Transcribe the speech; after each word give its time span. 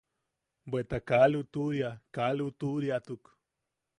Bweta 0.69 0.97
kaa 1.09 1.27
lutuʼuria, 1.33 1.89
kaa 2.15 2.31
lutuʼuriatuk. 2.37 3.23